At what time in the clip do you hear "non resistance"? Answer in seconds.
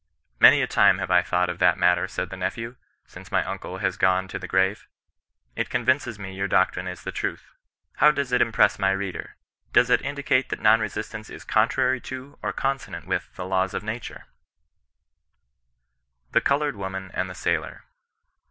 10.59-11.29